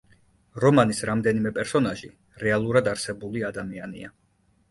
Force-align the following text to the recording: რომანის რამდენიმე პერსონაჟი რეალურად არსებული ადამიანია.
რომანის 0.63 1.01
რამდენიმე 1.09 1.51
პერსონაჟი 1.57 2.09
რეალურად 2.45 2.91
არსებული 2.95 3.47
ადამიანია. 3.53 4.13